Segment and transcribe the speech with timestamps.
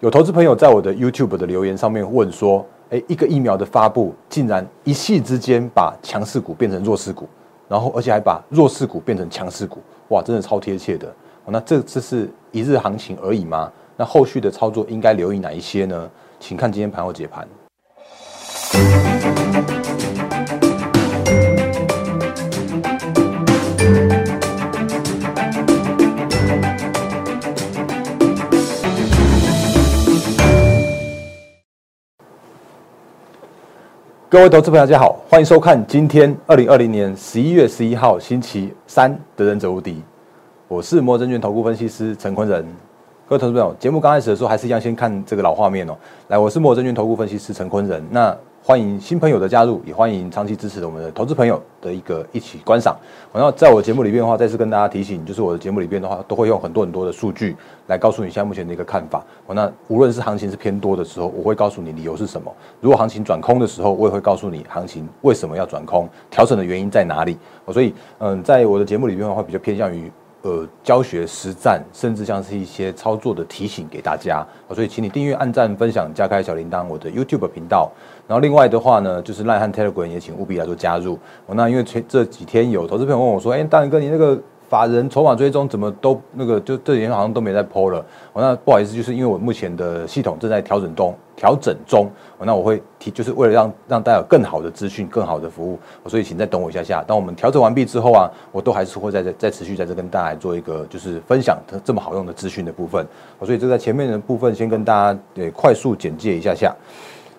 [0.00, 7.26] 有投资朋友在我的 YouTube 的留言上面问说：“哎，一个疫苗的发布，竟然一夕之间把强势股变成弱势股，
[7.66, 9.78] 然后而且还把弱势股变成强势股，
[10.08, 11.10] 哇，真的超贴切的。
[11.46, 13.72] 那这这是一日行情而已吗？
[13.96, 16.10] 那后续的操作应该留意哪一些呢？
[16.38, 17.48] 请看今天盘后解盘。”
[34.36, 39.92] 各位投资朋友，大家好，欢迎收看今天二零二零年十一月十一号星期三的《忍者无敌》，
[40.68, 42.62] 我是摩证券投顾分析师陈坤仁。
[43.26, 45.96] 各位投资朋友，节目刚开始的时候，还是一样先看这个老画面哦。
[46.28, 48.04] 来，我是摩证券投顾分析师陈坤仁。
[48.10, 48.36] 那
[48.68, 52.96] 欢迎新朋友的加入，也欢迎长期支持我们的投资朋友的一个一起观赏。
[53.32, 57.56] 然后在我节目里边的话，再次跟大家提醒，就是我的节目里边的话，都会用很多很多的数据
[57.86, 59.24] 来告诉你现在目前的一个看法。
[59.46, 67.38] 那无论是行情是偏多的时候，我会告诉你理由是什么；如果行情转空的时候，我也会告诉你行情为什么要转空，调整的原因在哪里。
[67.72, 70.10] 所以，嗯，在我的节目里边的话，比较偏向于。
[70.42, 77.90] 呃，教学实战，甚至像是一些操作的提醒给大家，所以请你订阅、按赞、分享、加开小铃铛，我的 YouTube 频道。
[78.26, 81.18] 然后另外的话呢，就是赖汉 Telegram 也请务必来做加入。
[81.48, 92.10] 那因为这这几天有投资朋友问我说：“哎，大林哥，你那个……”法人筹码追踪怎么都那个就这几天好像都没在抛了，我那不好意思，就是因为我目前的系统正在调整中，调整中，
[92.40, 97.00] 那我会提就是为了让让大家有更好的资讯、更好的服务，所以请再等我一下下。
[97.06, 103.06] 当我们调整完毕之后啊，我都还是会在在再持续在这跟大家做一个就是分享这么好用的资讯的部分，
[103.44, 106.74] 所以这在前面的部分先跟大家对快速简介一下下。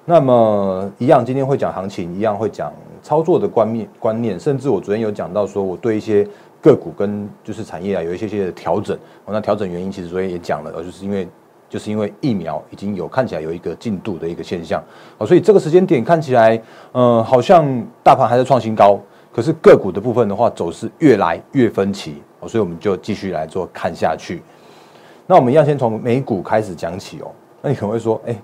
[0.09, 2.71] 那么一样，今天会讲行情，一样会讲
[3.03, 6.25] 操作的观念观念，甚至我昨天有讲到说我对一些。
[6.59, 8.97] 个股跟就是产业啊，有一些些的调整。
[9.27, 11.25] 那调整原因其实昨天也讲了，就是因为
[11.69, 14.83] 就是因为疫苗已经有看起来有一个进度的一个现象。
[15.19, 16.59] 哦，所以这个时间点看起来，
[16.93, 17.63] 嗯，好像
[18.03, 18.99] 大盘还在创新高，
[19.31, 22.15] 可是个股的部分的话，走势越来越分歧。
[22.39, 24.41] 哦，所以我们就继续来做看下去。
[25.27, 27.31] 那我们要先从美股开始讲起哦。
[27.61, 28.35] 那你可能会说，哎，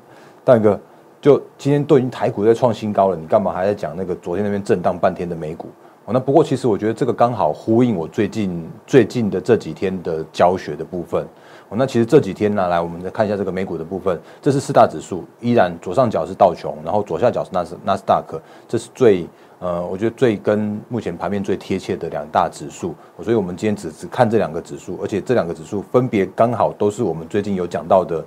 [0.46, 0.80] 大哥，
[1.24, 5.70] 就今天都已经台股在创新高了，你干嘛还在讲那个昨天那边震荡半天的美股？
[6.04, 11.26] 哦，那不过其实我觉得这个刚好呼应我最近最近的这几天的教学的部分。
[11.70, 19.26] 哦，那其实这几天呢，来我们再看一下这个美股的部分，这是四大指数，依然左上角是道琼，然后左下角是纳斯纳斯达克，这是最
[19.60, 22.94] 呃，我觉得最跟目前盘面最贴切的两大指数。
[23.22, 28.26] 所以我们今天只只看这两个指数，而且这两个指数分别刚好都是我们最近有讲到的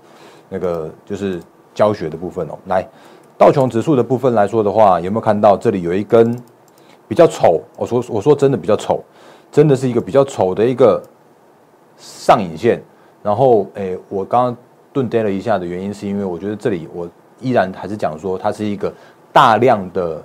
[0.49, 1.43] 那个就是
[1.77, 2.59] 教学的部分哦。
[2.67, 2.85] 来，
[3.39, 6.37] 道琼指数的部分来说的话，有没有看到这里有一根？
[7.09, 9.01] 比较丑，我说我说真的比较丑，
[9.53, 11.01] 真的是一个比较丑的一个
[11.97, 12.83] 上影线。
[13.23, 14.57] 然后，诶，我刚刚
[14.93, 17.09] 顿跌了一下的原因，是因为我觉得这里我
[17.41, 18.93] 依然还是讲说它是一个
[19.33, 20.21] 大量的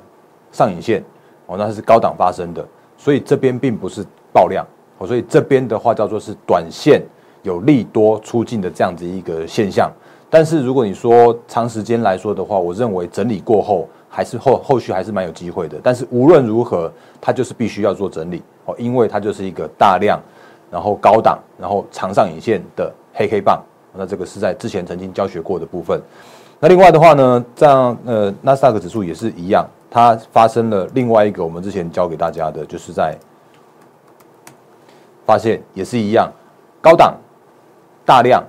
[0.51, 1.03] 上影线
[1.45, 2.67] 哦，那是高档发生的，
[2.97, 4.03] 所以这边并不是
[4.33, 4.65] 爆量
[4.97, 7.03] 哦，所以这边的话叫做是短线
[7.43, 9.91] 有利多出尽的这样子一个现象。
[10.31, 13.87] 但是如果你说长时间来说的话，我认为整理过后。
[14.13, 20.19] 还是后后续还是蛮有机会的，但是无论如何，它就是必须要做整理哦，因为它就是一个大量，
[20.69, 23.63] 然后高档，然后长上影线的黑黑棒。
[23.93, 25.97] 那这个是在之前曾经教学过的部分。
[26.59, 33.17] 那另外的话呢，这样呃，纳斯达克指数也是一样，它发生了另外一个我们之前教给大家的，就是在
[35.25, 36.29] 发现也是一样，
[36.81, 37.15] 高档
[38.05, 38.43] 大量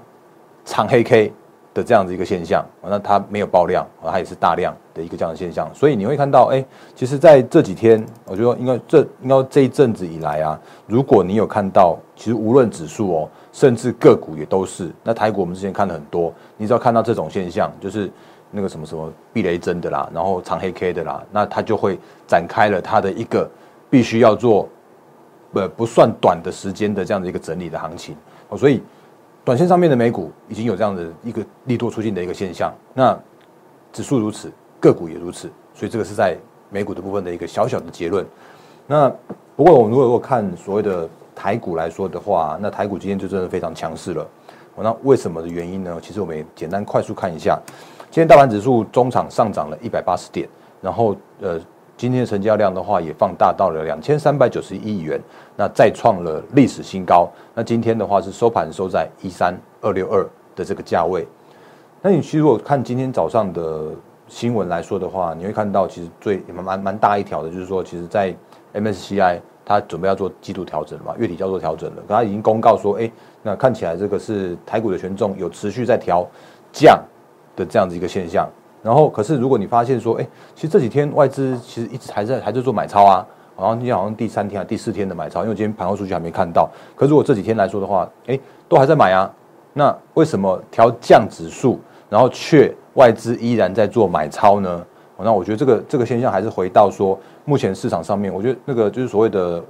[0.65, 1.33] 长黑 K。
[1.75, 6.63] 的这样子一个现象，那它没有爆量，它也是大量的一个这样的现象，所以你会看到，哎，
[6.95, 18.11] 其实在这几天，我觉得应该这应该这一阵子以来啊，如果你有看到，其实无论指数哦，甚至个股也都是，那台股我们之前看了很多，你只要看到这种现象，就是
[18.51, 23.51] 那个什么什么避雷针的啦，然后长黑 K 的啦，那它就会展开了它的一个
[23.89, 24.69] 必须要做，
[25.55, 28.15] 呃不算短的时间的这样的一个整理的行情，
[28.51, 28.83] 哦，所以。
[29.45, 33.19] 短线上面的美股已经有这样的一个利多出尽的一个现象，那
[33.93, 36.37] 指数如此，个股也如此，所以这个是在
[36.71, 38.25] 美股的部分的一个小小的结论。
[38.87, 39.13] 那
[39.57, 44.27] 不过我们如果如果看所谓的台股来说的话，那台股今天就真的非常强势了。
[44.77, 45.99] 那为什么的原因呢？
[46.01, 47.61] 其实我们也简单快速看一下，
[48.11, 50.49] 今天大盘指数中场上涨了一百八十点，
[50.81, 51.61] 然后呃。
[52.03, 55.21] 今天的成交量的话，也放大到了两千三百九十亿元，
[55.57, 57.31] 那再创了历史新高。
[57.55, 61.25] 那今天的话是收盘收在一三二六二的这个价位。
[62.01, 63.91] 那你其实如果看今天早上的
[64.27, 68.35] 新闻来说的话，你会看到其实最蛮蛮蛮大一条的，就是说，其实，在
[68.75, 73.09] MSCI 它准备要做季度调整了嘛，月底要做调整了，可它已经公告说，哎，
[73.45, 76.27] 那看起来这个是台股的权重有持续在调。
[76.73, 77.01] 降
[77.55, 78.49] 的这样子一个现象。
[78.83, 86.69] 然后，可是如果你发现说，哎，其实这几天外资其实一直还在还在做买超啊，好像今天好像第三天啊第四天的买超，因为今天盘后数据还没看到。
[86.97, 88.39] 可是如果这几天来说的话，哎，
[88.69, 89.33] 都还在买啊。
[89.73, 91.81] 那为什么调降指数，
[92.11, 94.85] 然后却外资依然在做买超呢？
[95.25, 99.63] 那我觉得这个这个现象还是回到说，目前市场上面，我觉得那个就是所谓的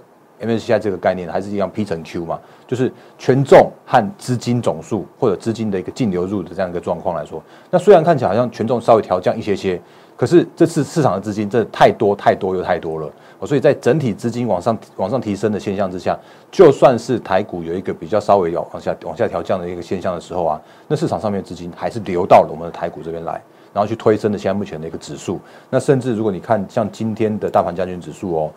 [0.43, 9.81] MSCI 这个概念还是一样 P 乘 Q 嘛，就是权重和资金总数或者资金的一个净流入的这样一个状况来说，那虽然看起来好像权重稍微调降一些些，
[10.17, 13.11] 可是这次市场的资金真的太多太多又太多了，
[13.47, 16.19] 所以在整体资金往上往上提升的现象之下，
[16.51, 23.41] 就算是台股有一个比较稍微要往下往下调降的一个现象的时候啊，那市场上面资金还是流到了我们的台股这边来。
[23.75, 25.41] 然后去推升的现在目前的一个指数，
[25.71, 28.53] 那甚至如果你看像今天的大盘将军指数哦，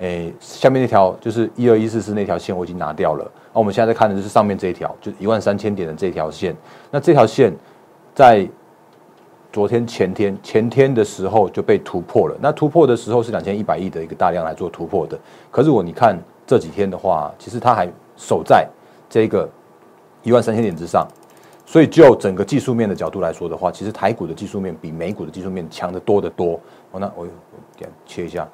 [0.00, 6.56] 诶，下面那条就是一二一四四那条线我已经拿掉了，那我们现在在看的就是上面这一条，就一万三千点的这条线。
[6.90, 7.54] 那这条线
[8.14, 8.48] 在
[9.52, 12.36] 昨天、前天、前天的时候就被突破了。
[12.40, 15.18] 那突破的时候是两千一百亿的一个大量来做突破的。
[15.50, 17.86] 可是如果你看这几天的话，其实它还
[18.16, 18.66] 守在
[19.08, 19.48] 这个
[20.22, 21.06] 一万三千点之上。
[21.66, 26.58] 所以，就整个技术面的角度来说的话，其实台股的技术面比美股的技术面强得多得多。
[26.90, 27.24] 哦，那我
[27.76, 28.48] 点切一下，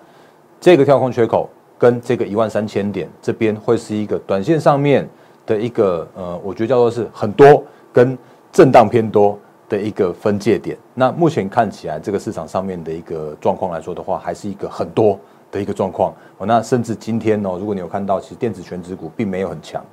[0.61, 1.49] 这个跳空缺口
[1.79, 5.09] 跟这个一万三千点这边会是一个短线上面
[5.45, 7.63] 的一个呃，我觉得叫做是很多
[7.93, 8.17] 跟
[8.53, 9.39] 震荡偏多
[9.69, 10.77] 的一个分界点。
[10.95, 15.19] 那目前看起来，这个市场上面的一个状况来说的话，还是一个很多
[15.51, 16.13] 的一个状况。
[16.39, 19.85] 哦，那甚至今天哦，如果你有看到，其实电子全指股并没有很强。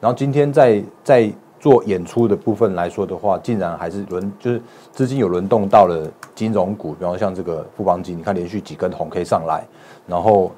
[0.00, 1.32] 然后今天在在。
[1.64, 4.60] 做演出的部分来说的话，竟然还是轮就是
[4.92, 9.64] 资金有轮动到了金融股，比方像这个富邦金，你看连续几根红 K 上来，
[10.06, 10.52] 然后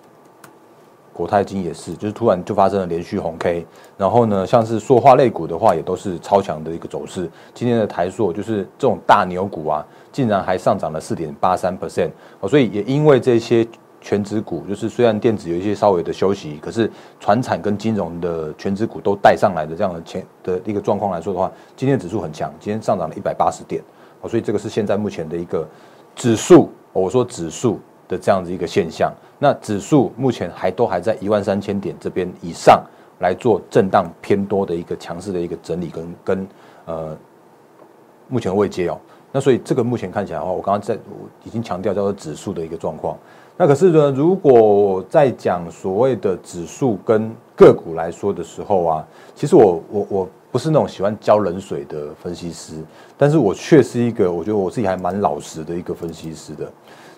[1.13, 3.65] 国泰金也是，就是突然就发生了连续红 K，
[3.97, 7.31] 然后呢，像是塑化类股的话，也都是超强的一个走势。
[7.55, 12.11] 今天的台塑就是这种大牛股啊，竟然还上涨了四点八三 percent，
[12.49, 13.65] 所以也因为这些。
[14.07, 16.89] 全指股就是虽然电子有一些稍微的休息，可是
[17.19, 23.83] 船产跟金融的全指股都带上来的这样的前的一个状况来说的话，今天指数很强，今天上涨了一百八十点，
[24.21, 25.67] 哦，所以这个是现在目前的一个
[26.15, 29.13] 指数，我说指数的这样子一个现象。
[29.41, 32.81] 那指数目前还都还在一万三千点这边以上
[33.19, 36.49] 来做震荡偏多的一个强势的一个整理跟跟
[36.85, 37.19] 呃
[38.29, 38.97] 目前未接哦。
[39.33, 43.19] 那所以这个目前看起来的话，我刚刚在我已经强调叫做指数的一个状况。
[43.59, 52.85] 那可是呢，如果在讲所谓的指数跟个股来说的时候啊，其实我我我不是那种喜欢浇冷水的分析师，
[53.17, 56.71] 但是我却是一个我觉得我自己还蛮老实的一个分析师的。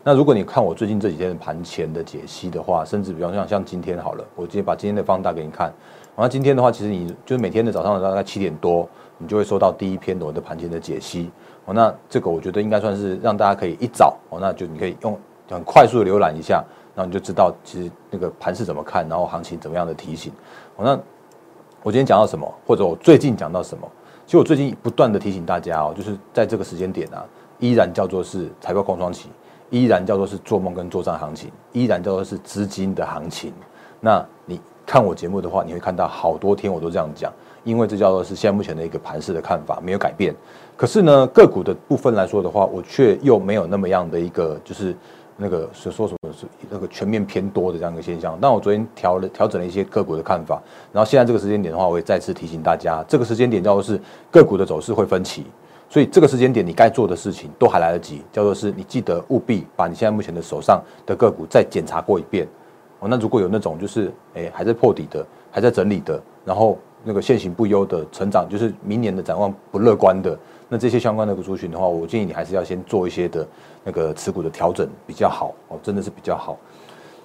[0.05, 5.73] 那如果你看我最近这几天的盘前的解析的话，甚至比方像像今天好了，我直接把今天的放大给你看。
[6.15, 8.89] 然后今天的话，其实你就是每天的早上大概七点多，
[9.19, 11.31] 你就会收到第一篇我的盘前的解析。
[11.65, 15.19] 哦，那这个我觉得应该算是让大家可以一早哦，那就你可以用。
[15.57, 16.65] 很快速浏览一下，
[16.95, 20.33] 然后你就知道其实那个盘是怎么看，然后行情怎么样的提醒。
[20.77, 20.99] 好那
[21.83, 23.89] 我今天讲到什么，或者我最近讲到什么？
[24.27, 27.25] 其实我最近不断的提醒大家哦，就是在这个时间点啊，
[27.61, 29.31] 依然叫做是财报空窗期，
[29.71, 33.55] 依然叫做是做梦跟做账行情，依然叫做是资金的行情。
[34.01, 37.33] 那你看我节目的话，你会看到好多天我都这样讲，
[37.65, 40.35] 因为这叫做是现在目前的一个盘势的看法没有改变。
[40.77, 44.95] 可是呢，个股的部分来说的话，我却又没有那么样的一个就是。
[45.41, 50.61] 那个是说什么是那个全面偏多的这样一个现象，但我昨天调了调整了一些个股的看法，
[50.93, 54.01] 然后现在这个时间点的话，我也再次提醒大家，这个时间点叫做是
[54.33, 55.47] 个股的走势会分歧，
[55.89, 62.45] 所以这个时间点你该做的事情都还来得及，叫做是你记得务必把你现在目前的手上的个股再检查过一遍
[62.99, 63.07] 哦。
[63.09, 70.39] 那如果有那种就是诶还在破底的，还在整理的，然后那个现行不优的成长，就是明年的展望不乐观的。
[70.69, 73.47] 那这些相关的族群的话，我建议你还是要先做一些的
[73.85, 76.59] 那个持股的调整比较好哦，真的是比较好。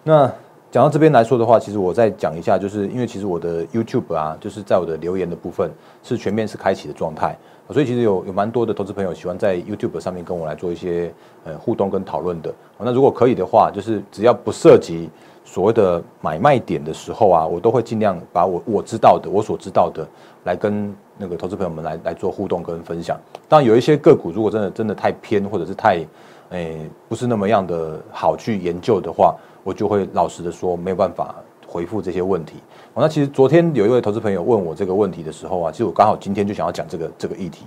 [0.03, 0.31] 那
[0.71, 5.69] 讲到这边来说的话，其实我再讲一下，就是因为其实我的 YouTube 啊，就是在我的留言的部分
[6.01, 7.37] 是全面是开启的状态，
[7.69, 11.13] 所以其实有有蛮多的投资朋友喜欢在 YouTube 上面跟我来做一些
[11.43, 12.53] 呃互动跟讨论的。
[12.79, 15.09] 那如果可以的话，就是只要不涉及
[15.45, 20.07] 所谓的买卖点的时候啊，我都会尽量把我我知道的、我所知道的
[20.43, 20.93] 来跟。
[21.15, 23.15] 那个投资朋友们来来做互动跟分享，
[23.47, 26.03] 当然有一些个股如果真的真的太偏或者是太，
[26.49, 31.35] 诶不是那么样的好去研究的话，我就会老实的说没有办法
[31.67, 32.55] 回复这些问题。
[32.95, 37.65] 那其实昨天有一位投资朋友问我这个问题的时候啊，其实我刚好今天就想要讲这个这个议题。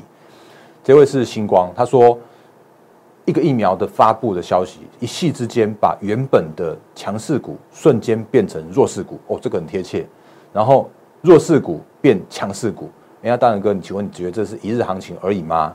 [0.83, 2.19] 这位是星光，他说
[3.27, 10.07] 一个疫苗的发布的消息，一夕之间把原本的强势股瞬间变成弱势股，哦，这个很贴切。
[10.53, 10.89] 然后
[11.21, 12.89] 弱势股变强势股。
[13.21, 15.75] 人家大仁哥，你请问你觉得这是一日行情而已吗？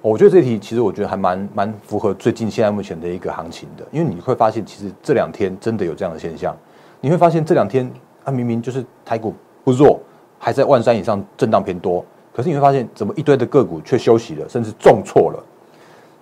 [0.00, 6.56] 我觉得这题其实我觉得还蛮蛮符合最近现在目前的一个行情的，因为你会发现其实这两天真的有这样的现象，
[7.00, 7.90] 你会发现这两天
[8.24, 9.98] 它明明就是台股不弱，
[10.38, 15.44] 还在万三以上震荡偏多，可是你会发现怎么一堆的个股却休息了，甚至重挫了。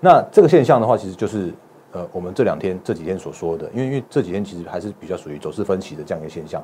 [0.00, 1.52] 那这个现象的话，其实就是
[1.92, 6.62] 呃我们这两天这几天所说的，因为因为这几天其实还是比较属于走势分歧的这样一个现象。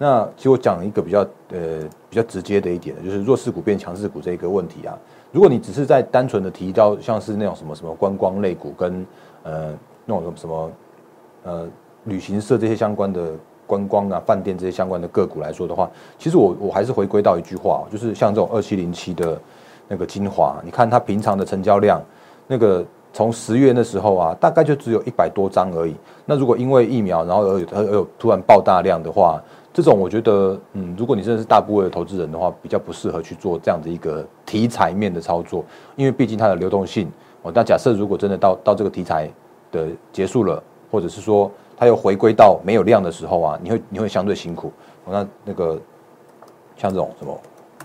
[0.00, 1.20] 那其实我讲一个比较
[1.50, 4.96] 呃比较直接的一点呢，就是弱势股变强势股这一个问题啊。
[5.32, 9.04] 如果你只是在单纯的提到像是那种什么什么观光类股跟
[9.42, 9.74] 呃
[10.06, 10.70] 那种什么
[11.42, 11.68] 呃
[12.04, 13.32] 旅行社这些相关的
[13.66, 19.38] 观光啊饭店这些相关的个股来说的话，其实我我还是回归到一句话，就是像这种二七零七的
[19.88, 22.00] 那个精华，你看它平常的成交量，
[22.48, 25.94] 那个从十月的时候啊，大概就只有一百多张而已。
[26.26, 29.40] 那如果因为疫苗，然后而而有突然爆大量的话，
[29.72, 35.64] 这种我觉得，嗯，如果你真的是大部位的投资人的话，比较不适合去做这样的一个题材面的操作，
[35.94, 37.08] 因为毕竟它的流动性
[37.42, 37.52] 哦。
[37.54, 39.30] 那假设如果真的到到这个题材
[39.70, 44.72] 的结束了，或者是说它又回归到没有量的时候啊，你会你会相对辛苦。
[45.06, 45.78] 那那个
[46.76, 47.40] 像这种什么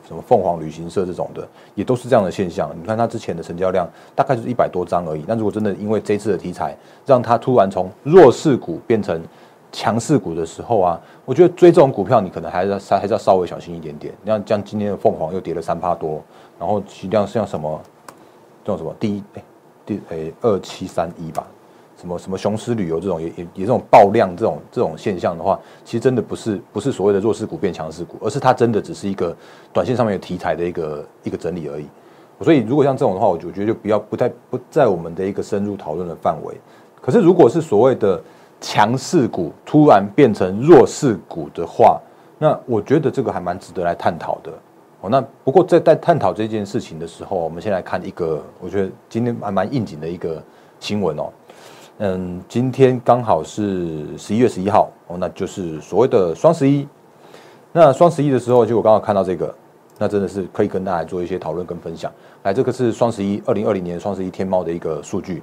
[0.08, 2.70] 什么凤凰旅行社这种的，也都是这样的现象。
[2.80, 5.24] 你看它之前的成交量大概就是一百多张而已。
[5.28, 9.22] 那如果真的因为这次的题材，让它突然从弱势股变成
[9.72, 14.14] 强势股的时候啊，我觉得追这种股票，你可能还是要还是要稍微小心一点点。
[14.22, 16.22] 你像像今天的凤凰又跌了三趴多，
[16.60, 17.82] 然后实际上像什么
[18.64, 19.44] 这种什么第一哎
[19.86, 21.48] 第哎二七三一吧，
[22.04, 29.34] 什么什么雄狮旅游这种也也也这种爆量这种这种现象的话，其实真的不是不是所谓的弱势股变强势股，而是它真的只是一个
[29.72, 31.86] 短线上面的题材的一个一个整理而已。
[32.42, 36.54] 所以如果像这种的话，我就觉得就比较不太不在我们的一个深入讨论的范围。
[37.02, 38.22] 可是如果是所谓的
[38.60, 42.02] 强势股突然变成弱势股的话，
[42.38, 44.52] 那我觉得这个还蛮值得来探讨的
[45.00, 45.10] 哦。
[45.10, 50.44] 那不过在在探讨这件事情的时候，我们先来看一个我觉得今天还蛮应景的一个
[50.82, 51.32] 新闻哦。
[52.00, 56.88] 嗯，今天刚好是十一月十一号哦，那就是所谓的双十一。
[57.72, 59.54] 那双十一的时候，就我刚好看到这个，
[60.00, 62.12] 那真的是可以跟大家做一些讨论跟分享。
[62.44, 65.42] 来，这个是双十一二零二零年双十一天猫的一个数据，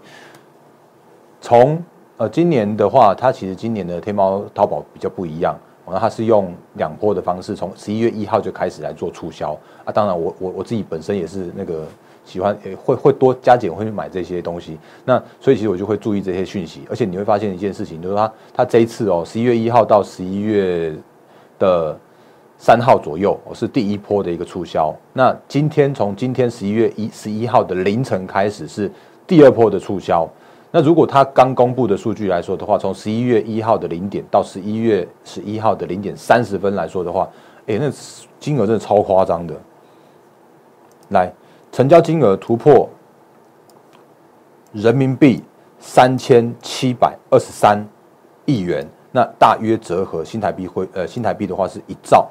[1.41, 1.83] 从。
[2.17, 9.91] 呃，今年的话，它其实今年的天猫淘宝比较不一样，那它是用两波的方式，从十一月一号就开始来做促销啊。
[9.91, 11.87] 当然，我我我自己本身也是那个
[12.31, 14.79] 喜欢，会会多加减会去买这些东西。
[15.05, 20.95] 那所以其实我就会注意这些讯息，而且你会发现一件事情，就是它它这一次哦，十一月一号到十一月
[21.59, 21.99] 的
[22.57, 24.95] 三号左右，我是第一波的一个促销。
[25.13, 28.89] 那今天从今天十一月一十一号的凌晨开始是
[29.27, 30.29] 第二波的促销。
[30.71, 37.29] 那如果它刚公布的数据来说的话，从十一月一号的零点到十一月十一号的零点三十分来说的话，
[37.67, 37.91] 哎，那
[38.39, 39.55] 金额真的超夸张的。
[41.09, 41.33] 来，
[41.73, 42.89] 成交金额突破
[44.73, 45.43] 人民币
[45.79, 47.85] 三千七百二十三
[48.45, 52.29] 亿元，那大约折合新台币汇呃新台币的话是一兆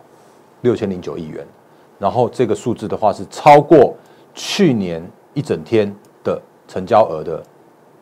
[0.62, 1.46] 六千零九亿元，
[1.98, 3.96] 然后这个数字的话是超过
[4.34, 5.02] 去年
[5.34, 5.94] 一整天
[6.24, 7.44] 的成交额的。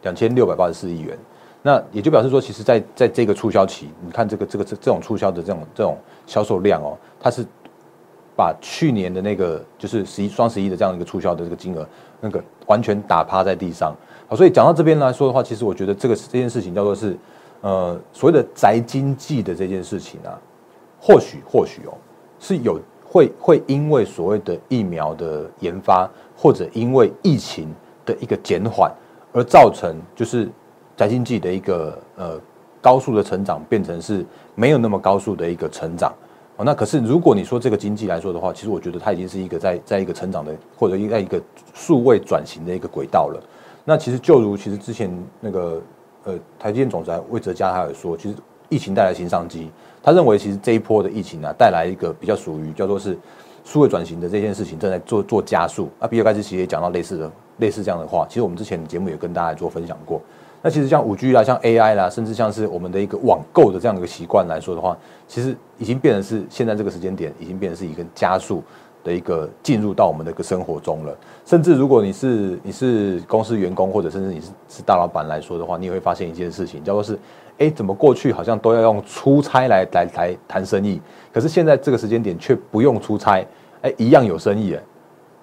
[0.04, 1.18] 两千六百八十四亿元，
[1.64, 7.46] 那也就表示说，其实，在在这个促销期，你看这个这个这这种促销的这种这种销售量哦，它是
[8.38, 11.86] 把去年的那个就是十一双十一的这样一个促销的这个金额，
[12.22, 13.94] 那个完全打趴在地上。
[14.28, 17.18] 好，所以讲到这边来说的话，其实我觉得这个这件事情叫做是
[17.62, 20.40] 呃所谓的宅经济的这件事情啊，
[21.02, 21.98] 或许或许哦
[22.40, 27.74] 是有会会因为所谓的疫苗的研发，或者因为疫情
[28.06, 28.92] 的一个减缓。
[29.34, 30.50] 而造成就是
[30.96, 32.42] 宅经济的一个呃
[32.82, 34.26] 高速的成长，变成是
[34.56, 36.12] 没有那么高速的一个成长
[36.58, 36.66] 哦。
[36.66, 41.42] 那可是如果你说这个经济来说的话，其实我觉得它已经是一个在在一个成长的或者在一个
[41.74, 43.42] 数位转型的一个轨道了。
[43.86, 45.10] 那其实就如其实之前
[45.40, 45.82] 那个
[46.26, 48.36] 呃台积电总裁魏哲嘉他有说，其实
[48.68, 49.72] 疫情带来新商机，
[50.04, 53.18] 他认为其实这一波的疫情啊带来一个比较属于叫做是
[53.64, 55.90] 数位转型的这件事情正在做做加速。
[56.00, 57.32] 那比尔盖茨其实也讲到类似的。
[57.60, 60.22] 类似这样的话，其实我们之前的节目也跟大家做分享过。
[60.62, 64.98] 那其实像五 G 啦，像 AI 啦，甚至像是我们的一个网购的这样一个习惯来说的话，
[65.28, 68.64] 其实已经变成是现在这个时间点，已经变成是一个加速
[69.04, 71.16] 的一个进入到我们的一个生活中了。
[71.46, 77.18] 甚至如果你是你是公司员工，或者甚至你是是大老板来说的话，你也会发现一件事情，叫做是，
[77.60, 81.00] 哎，怎么过去好像都要用出差来来来谈生意，
[81.32, 83.46] 可是现在这个时间点却不用出差，
[83.84, 84.82] 哎，一样有生意哎。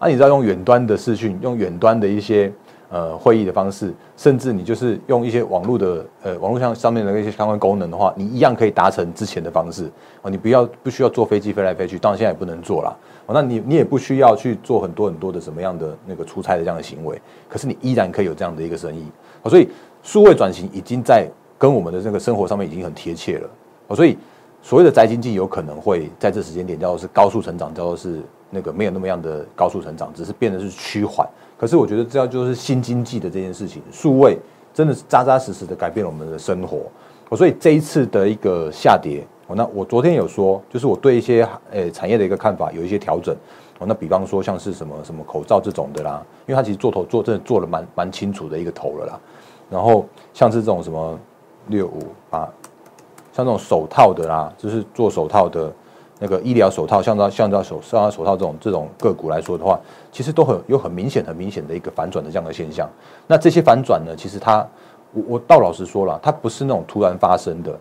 [0.00, 2.52] 那你知道用远端的视讯，用远端的一些
[2.91, 9.91] 呃会议的方式，甚至你就是用一些网络的呃网络上上面的一些相关功能的话，你一样可以达成之前的方式
[10.23, 10.31] 哦。
[10.31, 19.05] 你不要不需要坐飞机飞来飞去，当然现在也不能坐了哦，那你你也不需要去做很多很多的什么样的那个出差的这样的行为，可是你依然可以有这样的一个生意。
[19.43, 19.69] 哦，所以
[20.03, 23.49] 数位转型已经在跟我们的这个生活上面已经很贴切了。
[23.88, 24.17] 哦，所以
[24.62, 31.29] 所谓的宅经济有可能会在这时间点叫做是高速成长，叫做是那个没有那么样的高速成长，只是变得是趋缓。
[31.64, 34.38] 可是我觉得这样就是新经济的这件事情，数位
[34.75, 36.83] 真的是扎扎实实的改变了我们的生活。
[37.30, 39.26] 我，所以这一次的一个下跌。
[39.47, 43.35] 哦，那我昨天有说，就是我对一些呃产业的一个看法有一些调整。
[43.78, 49.21] 哦，那比方说像是什么什么口罩这种的啦，因为它其实做头做真的做了蛮蛮清楚的一个头了啦。
[49.71, 50.04] 然后
[50.35, 51.18] 像是这种什么
[51.68, 52.40] 六五八，
[53.33, 55.73] 像这种手套的啦，就是做手套的
[56.18, 59.78] 那个医疗手套，像这像这手像手套这种这种个股来说的话，
[60.12, 62.88] 其实都很有很明显很明显的一个反转的这样的现象。
[63.26, 64.66] 那这些反转呢，其实它
[65.12, 67.78] 我我倒老实说了，它不是那种突然发生的。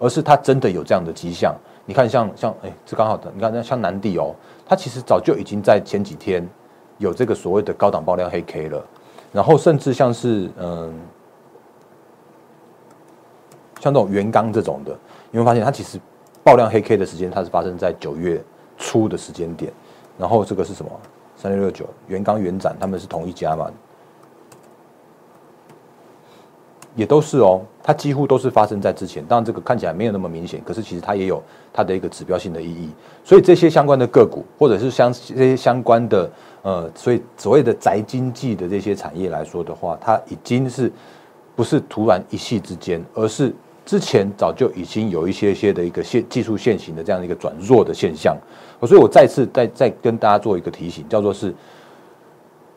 [0.00, 1.54] 而是它真的有这样的迹象，
[1.86, 4.34] 你看，像像哎，这刚好的，你看那像南地哦，
[4.66, 6.46] 它其实早就已经在前几天
[6.98, 8.84] 有这个所谓的高档爆量黑 K 了，
[9.32, 10.92] 然后甚至像是嗯，
[13.80, 14.98] 像这种元钢这种的，
[15.30, 15.98] 你会发现它其实
[16.44, 18.40] 爆量黑 K 的时间，它是发生在九月
[18.76, 19.72] 初的时间点，
[20.18, 20.92] 然后这个是什么？
[21.36, 23.70] 三六六九元钢元展，他们是同一家嘛？
[26.94, 29.24] 也都是哦，它几乎都是发生在之前。
[29.24, 32.88] 当然，这个看起来没有那么明显，可是其实它也有它的一个指标性的意义。
[33.24, 36.30] 所以这些相关的个股，或者是相这些相关的
[36.62, 40.92] 呃，所以所谓的宅经济的这些产业来说的话，它已经是
[41.56, 43.52] 不是突然一夕之间，而是
[43.84, 48.36] 之前早就已经有一些些的一个现技术现行的这样的一个转弱的现象。
[48.82, 51.54] 所以我再次再再跟大家做一个提醒，叫做是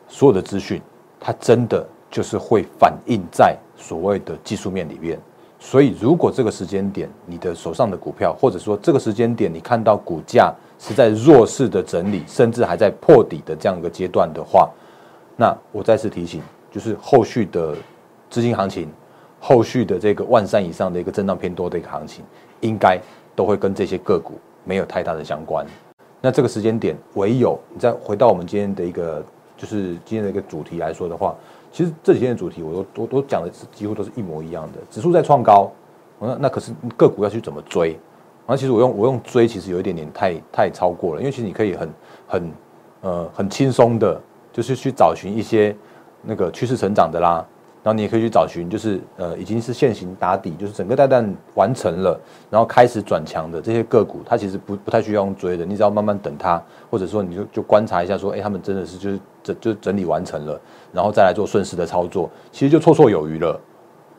[0.08, 0.80] 所有的资讯，
[1.20, 3.56] 它真的就是会反映在。
[3.80, 5.16] 所谓的技术面里面，
[5.60, 14.68] 所以如果这个时间点你的手上的股票，或者说这个时间点你看到股价是在弱势的整理，甚至还在破底的这样一个阶段的话，
[15.36, 17.76] 那我再次提醒，就是后续的
[18.28, 18.90] 资金行情，
[19.40, 22.24] 后续的这个万三以上的一个震荡偏多的一个行情，
[22.60, 22.98] 应该
[23.36, 24.34] 都会跟这些个股
[24.64, 25.66] 没有太大的相关。
[26.20, 29.24] 那这个时间点，唯有你再回到我们今天的一个，
[29.56, 31.34] 就是今天的一个主题来说的话。
[31.70, 34.78] 其实这几天的主题，我都都都讲的几乎都是一模一样的。
[34.90, 35.70] 指数在创高，
[36.18, 37.90] 那那可是个股要去怎么追？
[38.46, 41.20] 然后其实我用我用追，其实有一点点太太超过了。
[41.20, 41.90] 因为其实你可以很
[42.26, 42.52] 很
[43.02, 44.20] 呃很轻松的，
[44.52, 45.76] 就是去找寻一些
[46.22, 47.46] 那个趋势成长的啦。
[47.88, 52.20] 然后你也可以去找寻，就是呃已经是现行打底，就是整个大蛋完成了，
[52.50, 60.60] 然后开始转强的这些个股，它其实不不太需要用追的，你只要慢慢等它，或者说你就就观察一下，说哎，他们真的是就是整就整理完成了，
[60.92, 63.58] 然后再来做顺势的操作，其实就绰绰有余了。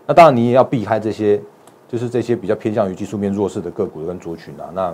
[0.07, 1.39] 那当然你也要避开这些，
[1.87, 4.71] 就是这些比较偏向于技术面弱势的个股跟族群啊。
[4.73, 4.91] 那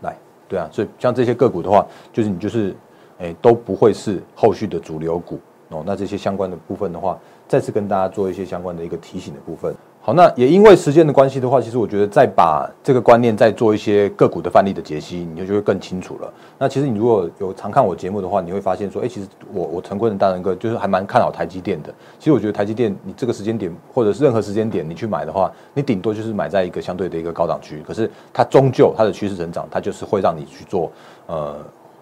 [0.00, 0.16] 来
[0.48, 2.74] 对啊，所以像这些个股的话，就是你就是
[3.18, 5.82] 哎都不会是后续的主流股哦。
[5.84, 7.18] 那这些相关的部分的话。
[7.48, 9.74] 再次跟大家做一些相关的一个提醒的部分。
[10.00, 16.32] 好，那也因为时间的关系的话，其实我觉得再把这个观念再做一些个股的范例的解析，你就就会更清楚了。
[16.56, 21.92] 那其实你如果有常看我节目的话，你会发现说，哎，其实我我陈坤的大人哥就是还蛮看好台积电的。
[22.18, 27.82] 其实我觉得台积电，你这个时间点或者是任何时间点你去买的话，你顶多就是买在一个相对的一个高档区。
[27.86, 30.90] 可是它终究它的趋势成长，它就是会让你去做
[31.26, 31.56] 呃，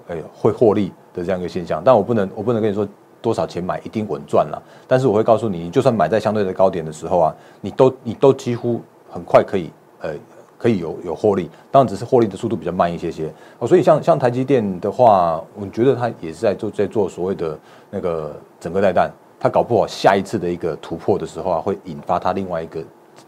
[0.09, 1.83] 哎，会获利的这样一个现象。
[1.85, 2.87] 但我不能我不能跟你说。
[3.27, 9.69] 多少钱买一定稳赚了，但是我会告诉你，你就算买在相对的高点的时候啊，你都你都几乎很快可以
[10.01, 10.11] 呃
[10.57, 13.67] 可以有有获利，当然只是获利的速度比较慢一些些哦。
[13.67, 17.59] 所以像像台积电的话，我觉得它也是在做在做所谓的
[17.91, 19.11] 那个整个带弹，
[19.41, 22.81] 它搞不好下一次的一个突破的时候啊，会引发它另外一个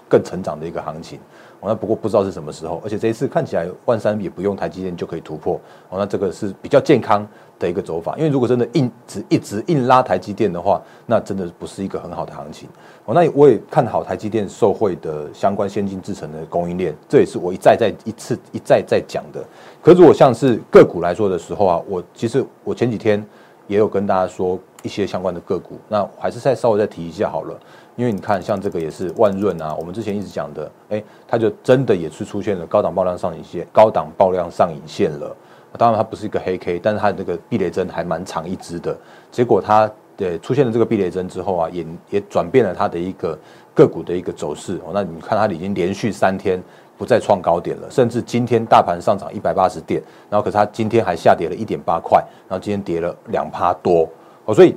[0.09, 1.19] 更成长的一个行情。
[1.61, 5.61] 哦，那不过不知道是什么时候，而且这一次看起来万三也不用台积电就可以突破。
[5.88, 7.27] 哦，那这个是比较健康
[7.59, 12.68] 的一个走法，因为如果真的硬只一直硬拉台积电的话，那真的不是一个很好的行情。
[13.07, 19.44] 哦，那我也看好台积电受惠的相关先进制程的供应链，这也是我一再再一次一再再讲的。
[19.83, 23.25] 可如果像是个股来说的时候啊，我其实我前几天
[23.66, 27.59] 也有跟大家说一些相关的个股，那还是再稍微再提一下好了。
[27.99, 35.37] 因为你看，像这个也是万润啊，我们之前一直讲的，哎，它就真的也是出现了高档爆量上影线，高档爆量上影线了。
[35.77, 38.97] 当然它不是一个黑 K，但是它的那个避雷针还蛮长一支的。
[39.33, 43.37] 结果它的出现了这个避雷针之后啊，也也转变了它的一个
[43.75, 44.77] 个股的一个走势。
[44.87, 46.63] 哦，那你看它已经连续三天
[46.97, 54.09] 不再创高点了，甚至今天大盘上涨一百八十点，然后可是它今天还下跌了一点八块，然后今天跌了两趴多。
[54.45, 54.77] 哦，所以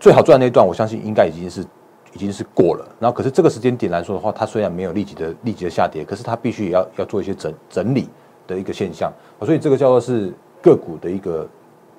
[0.00, 1.64] 最好赚那段，我相信应该已经是。
[2.14, 8.08] 已经是过了，然后可是这个时间点来说的话，它虽然没有立即的立即的下跌，可是它必须也要要做一些整整理
[8.46, 11.46] 的一个现象，所以这个叫做是个股的一个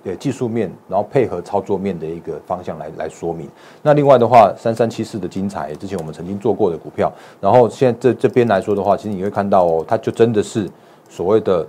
[0.04, 3.48] 呃技术面，然后配合操作面的一个方向来来说明。
[3.84, 10.67] 那另外的话，三三七四的精彩，之前我们曾经做过的股票，然后现在这这边来说的话，其实你会看到哦，它就真的是
[11.08, 11.67] 所谓的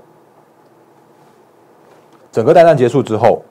[2.33, 3.43] 整个大战结束之后，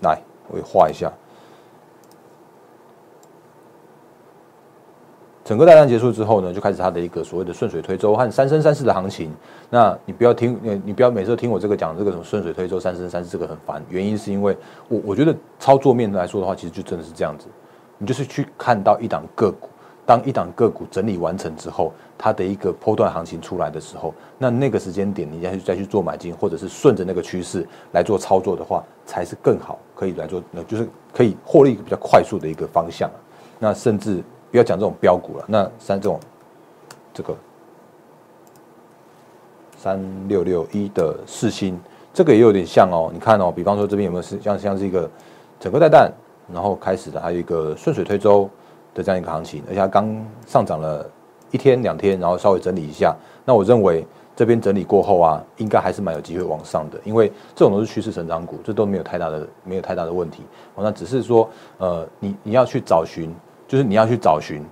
[0.00, 1.12] 来我画一下。
[5.44, 9.28] 整个大战结束之后呢，就开始它的一个所谓的顺水推舟和三生三世的行情。
[9.70, 13.82] 那你不要听，你不要每次都听我这个讲这个什么顺水推舟、三生三世，这个很烦。
[13.88, 14.56] 原因是因为
[14.88, 17.46] 我我觉得操作面来说的话，其实就真的是这样子。
[17.98, 19.68] 你就是去看到一档个股，
[20.06, 33.10] 当一档个股整理完成之后，它的一个波段行情出来的时候，那那个时间点你再去再去做买进，或者是顺着那个趋势来做操作的话，才是更好，可以来做，那就是可以获利比较快速的一个方向。
[33.58, 34.22] 那甚至。
[34.52, 36.20] 不要讲这种标股了，那三这种
[37.14, 37.34] 这个
[39.78, 41.80] 三六六一的四星，
[42.12, 43.10] 这个也有点像哦。
[43.14, 45.10] 你看哦，比方说这边有没有是像像是一个
[45.58, 46.12] 整个带弹，
[46.52, 48.48] 然后开始的，还有一个顺水推舟
[48.92, 51.10] 的这样一个行情，而且它刚上涨了
[51.50, 53.16] 一天两天，然后稍微整理一下。
[53.46, 60.42] 那我认为这边整理过后啊，应该还是蛮有机会往上的，因为这种都是趋势成长股，这都没有太大的没有太大的问题。
[60.74, 63.34] 哦，那只是说呃，你你要去找寻。
[63.72, 64.62] 就是你要去找寻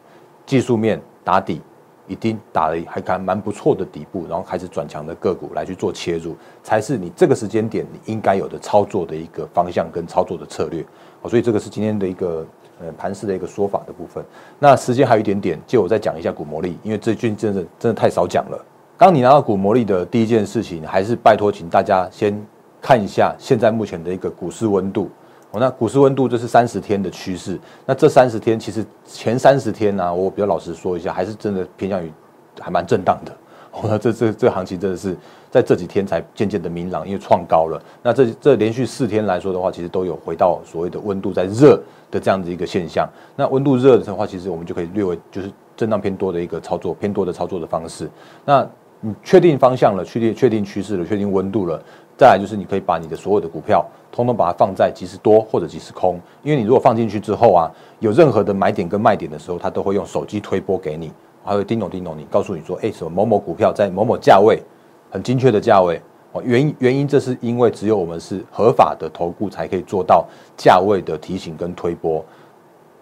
[0.44, 1.62] 技术面打底，
[2.06, 10.84] 已经打了还还蛮不错的底部，然后开始转强的个股来去做切入，才是你这个时间点你应该有的操作的一个方向跟操作的策略。
[11.22, 12.46] 哦，所以这个是今天的一个
[12.78, 14.22] 呃盘势的一个说法的部分。
[14.58, 18.64] 那时间还有一点点，借我再讲一下股魔力，因为最近真的真的太少讲了。
[18.98, 22.38] 当你拿到股魔力的第一件事情，还是拜托请大家先
[22.82, 25.08] 看一下现在目前的一个股市温度。
[25.52, 27.58] 哦，那股市温度就是三十天的趋势。
[27.84, 32.12] 那这三十天其实前三十天呢，我比较老实说一下，还是真的偏向于
[32.60, 33.32] 还蛮震荡的。
[33.72, 35.16] 哦，那这这这行情真的是
[35.50, 37.80] 在这几天才渐渐的明朗，因为创高了。
[38.02, 43.08] 那这这连续四天来说的话，其实都有回到所谓的温度在热的这样子一个现象。
[43.36, 48.10] 那温度热的话，其实我们就可以略为就是震荡偏多的一个操作，偏多的操作的方式。
[48.44, 48.68] 那
[49.00, 51.80] 你确定方向了，确定确定趋势了，确定温度了。
[52.20, 61.10] 再来就是你可以把你的所有的股票，通通把它放在即时多或者即时空，因为你如果放进去之后啊，有任何的买点跟卖点的时候，它都会用手机推播给你，
[61.42, 64.62] 还会叮咚叮咚你，告诉你说，哎，什么某某股票在某某价位，
[65.10, 65.98] 很精确的价位
[66.32, 66.42] 哦。
[66.44, 70.26] 原因原因这是因为只有我们是合法的投顾才可以做到
[70.58, 72.22] 价位的提醒跟推播。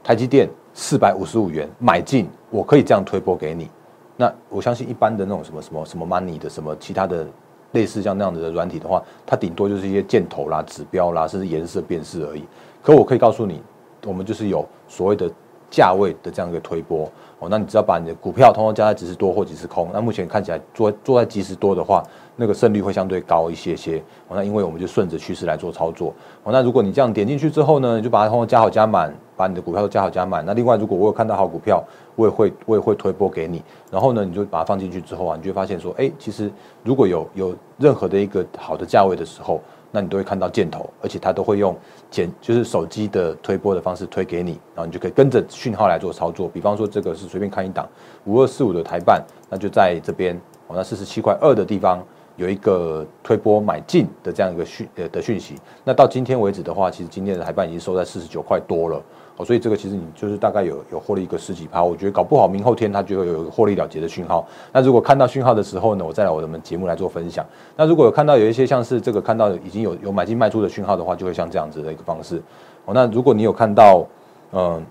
[0.04, 3.68] 台积电四百五十五元买进，我可以这样推播给你。
[4.16, 7.26] 那我相信一般的那种什么什么什么 money 的什么其他的。
[7.72, 12.44] 类似像那样子的软体的话，它顶多就是一些箭头啦、指标啦，甚至颜色辨识而已。
[12.82, 13.62] 可我可以告诉你，
[14.06, 15.30] 我们就是有所谓的
[15.70, 17.48] 价位的这样一个推波哦。
[17.50, 22.02] 那你只要把你的股票通通加在即时多或即时空，那目前看起来做做在即时多的话，
[22.36, 24.36] 那个胜率会相对高一些些哦。
[24.36, 26.52] 那因为我们就顺着趋势来做操作哦。
[26.52, 30.44] 那如果你这样点进去之后呢，你就把它通通加好加满，把你的股票都加好加满。
[30.44, 31.82] 那另外，如果我有看到好股票，
[32.16, 36.50] 我也会我也会推波给你，然后呢，你就把它放进去之后啊，你就会发现说，哎，其实
[36.82, 41.76] 如果有有任何的一个好的价位的时候，那你都会看到箭头，而且它都会用
[42.10, 46.48] 简就是手机的推波的方式推给你，然后你就可以跟着讯号来做操作。
[46.48, 47.88] 比方说这个是随便看一档
[48.24, 52.04] 五二四五的台办，那就在这边哦，那四十七块二的地方
[52.38, 55.56] 有一个推波买进的这样一个讯呃的讯息。
[55.84, 59.02] 那到今天为止的话，其实今天的台办已经收在四十九块多了。
[59.36, 64.46] 哦，所以这个其实你就是大概有有获利一个十几趴，我觉得搞不好明后天它就会有一个获利了结的讯号。
[64.72, 67.44] 那如果看到讯号的时候呢，我再来我们节目来做分享。
[67.76, 72.42] 那如果有看到有一些像是这个看到已经有有买进卖出的讯号的话，就会像这样子的一个方式。
[72.84, 74.04] 哦，那如果你有看到，
[74.52, 74.84] 嗯，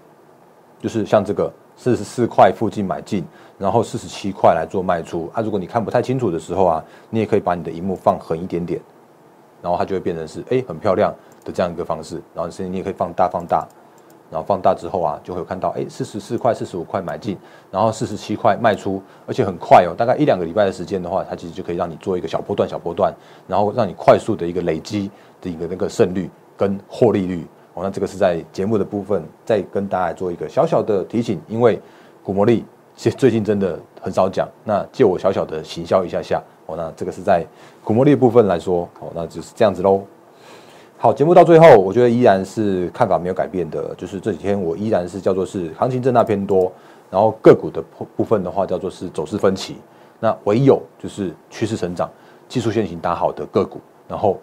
[0.79, 3.23] 就是像这个四十四块附近买进，
[3.57, 5.31] 然后四十七块来做卖出。
[5.33, 8.81] 啊，如果你看不太清楚的时候啊，你也可以把你的荧幕放横一点点，
[9.61, 11.13] 然后它就会变成是哎很漂亮
[11.45, 12.21] 的这样一个方式。
[12.33, 13.65] 然后甚至你也可以放大放大。
[14.29, 17.37] 然后放大之后啊，就会有看到，哎，四十四块、四十五块买进，
[17.71, 23.13] 然后四十七块卖出，而且很快哦，大概一两个礼拜的时间的话，它其实就可以让你做一个小波段、小波段，
[23.47, 25.09] 然后让你快速的一个累积
[25.39, 27.47] 的一个那个胜率跟获利率。
[27.77, 31.79] 哦，那这个是在节目的部分再跟大家做一个小小的提醒，因为
[32.23, 36.41] 股魔力其实最近真的很少讲，那借我小小的行销一下下。
[36.65, 37.45] 哦，那这个是在
[37.83, 40.01] 股魔力部分来说，哦，那就是这样子喽。
[40.97, 46.71] 好，节目到最后，我觉得依然是看法没有改变的，就是这几天我依然是叫做是行情震荡偏多，
[47.11, 49.77] 然后个股的部部分的话叫做是走势分歧，
[50.19, 52.09] 那唯有就是趋势成长、
[52.49, 54.39] 技术线型打好的个股，然后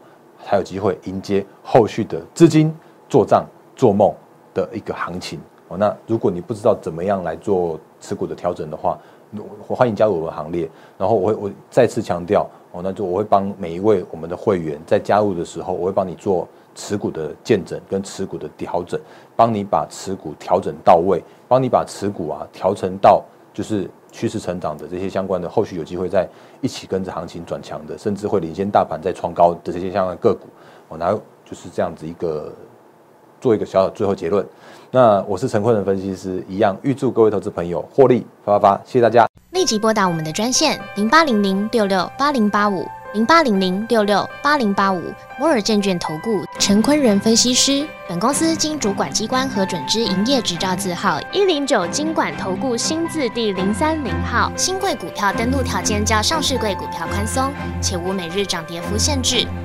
[0.47, 2.73] 才有机会迎接后续的资金
[3.09, 4.13] 做账做梦
[4.53, 5.41] 的一个行情。
[5.69, 8.99] 哦，那如果你不知道怎么样来做持股的调整的话，
[9.69, 10.69] 我欢迎加入我的行列。
[10.99, 12.47] 然后我会我再次强调。
[12.73, 19.01] 哦，那就我会帮每一位我们的会员在加入的时候，我会帮你做持股的见证跟持股的调整，
[19.37, 26.29] 帮你把持股调整到位，帮你把持股啊调成到就是趋势成长的这些相关的，后续有机会在
[26.61, 30.49] 一起跟着行情转强的，甚至会领先大盘在创高的这些相关个股，
[30.89, 32.53] 哦，然后就是这样子一个
[33.45, 34.43] 做一个小小最后结论。
[34.91, 39.29] 那我是陈坤仁分析师，一样预祝各位投资朋友获利发发发，谢谢大家。
[39.51, 45.03] 立即拨打我们的专线零八零零六六八零八五零八零零六六八零八五
[45.39, 47.87] 摩尔证券投顾陈坤仁分析师。
[48.09, 54.51] 本公司经主管机关核准之营业执照字号一零九金管投顾新字第零三零号。
[54.57, 57.53] 新贵股票登录条件较上市贵股票宽松，
[57.83, 59.47] 且无每日涨跌幅限制。